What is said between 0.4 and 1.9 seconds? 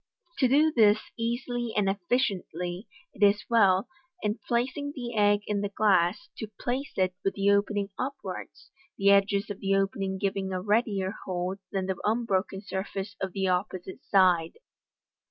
do this easily and